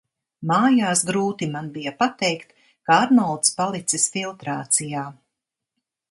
[0.51, 2.55] Mājās grūti man bija pateikt,
[2.89, 5.05] ka Arnolds palicis filtrācijā.